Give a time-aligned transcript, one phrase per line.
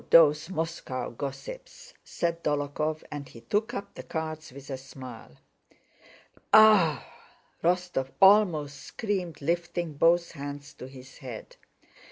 [0.03, 5.37] "Oh, those Moscow gossips!" said Dólokhov, and he took up the cards with a smile.
[6.51, 7.05] "Aah!"
[7.63, 11.55] Rostóv almost screamed lifting both hands to his head.